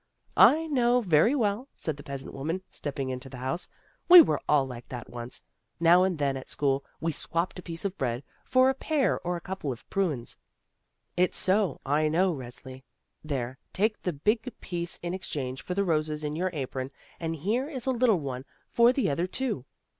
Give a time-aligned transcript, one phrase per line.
[0.35, 3.69] "I know very well," said the peasant woman, stepping into the house,
[4.09, 5.43] "we were all like that once;
[5.79, 9.37] now and then at school we swapped a piece of bread for a pear or
[9.37, 10.37] a couple of prunes;
[11.15, 12.81] it's so, I know, Resli.
[13.23, 16.89] There, take the big piece in exchange for the roses in your apron,
[17.19, 19.65] and here is a little one for the other two.